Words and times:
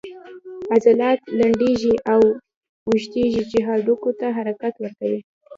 عضلات 0.73 1.19
لنډیږي 1.37 1.95
او 2.13 2.21
اوږدیږي 2.87 3.43
چې 3.51 3.57
هډوکو 3.67 4.09
ته 4.19 4.27
حرکت 4.37 4.73
ورکوي 4.79 5.21